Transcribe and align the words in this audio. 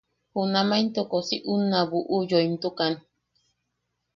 Junama 0.33 0.75
intoko 0.83 1.17
si 1.27 1.35
unna 1.53 1.79
buʼu 1.89 2.17
yoimtukan. 2.29 2.93